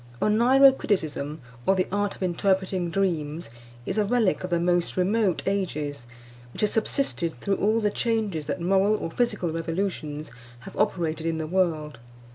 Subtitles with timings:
[0.19, 3.51] ONEIRO CRITICISM, or the art of interpreting dreams,
[3.85, 6.07] is a relic of the most remote ages,
[6.53, 11.37] which has subsisted through all the changes that moral or physical revolutions have operated in
[11.37, 11.99] the world.